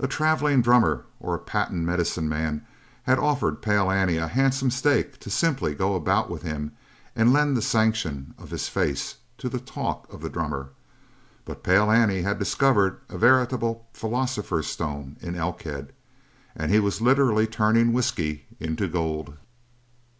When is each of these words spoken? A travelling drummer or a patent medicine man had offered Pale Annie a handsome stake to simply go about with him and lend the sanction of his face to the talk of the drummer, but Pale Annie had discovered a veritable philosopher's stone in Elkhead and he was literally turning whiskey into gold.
A 0.00 0.08
travelling 0.08 0.62
drummer 0.62 1.04
or 1.20 1.32
a 1.32 1.38
patent 1.38 1.84
medicine 1.84 2.28
man 2.28 2.66
had 3.04 3.20
offered 3.20 3.62
Pale 3.62 3.88
Annie 3.92 4.16
a 4.16 4.26
handsome 4.26 4.68
stake 4.68 5.20
to 5.20 5.30
simply 5.30 5.76
go 5.76 5.94
about 5.94 6.28
with 6.28 6.42
him 6.42 6.72
and 7.14 7.32
lend 7.32 7.56
the 7.56 7.62
sanction 7.62 8.34
of 8.36 8.50
his 8.50 8.68
face 8.68 9.18
to 9.38 9.48
the 9.48 9.60
talk 9.60 10.12
of 10.12 10.22
the 10.22 10.28
drummer, 10.28 10.70
but 11.44 11.62
Pale 11.62 11.88
Annie 11.92 12.22
had 12.22 12.36
discovered 12.36 12.98
a 13.08 13.16
veritable 13.16 13.86
philosopher's 13.92 14.66
stone 14.66 15.16
in 15.20 15.36
Elkhead 15.36 15.92
and 16.56 16.72
he 16.72 16.80
was 16.80 17.00
literally 17.00 17.46
turning 17.46 17.92
whiskey 17.92 18.46
into 18.58 18.88
gold. 18.88 19.36